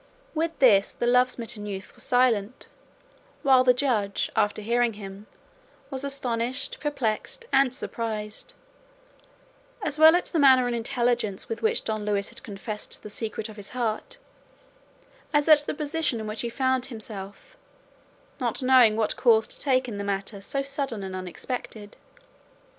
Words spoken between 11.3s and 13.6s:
with which Don Luis had confessed the secret of